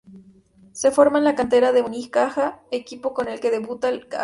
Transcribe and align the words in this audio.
Se 0.71 0.89
forma 0.89 1.19
en 1.19 1.25
la 1.25 1.35
cantera 1.35 1.71
del 1.71 1.85
Unicaja, 1.85 2.63
equipo 2.71 3.13
con 3.13 3.27
el 3.27 3.39
que 3.39 3.51
debuta 3.51 3.89
en 3.89 3.99
acb. 4.01 4.17